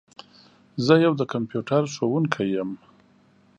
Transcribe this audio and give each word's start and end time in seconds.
زه 0.85 0.93
یو 1.05 1.13
د 1.17 1.21
کمپیوټر 1.33 1.81
ښوونکي 1.93 2.45
یم. 2.55 2.71